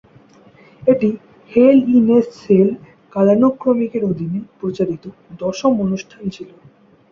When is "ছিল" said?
6.35-6.49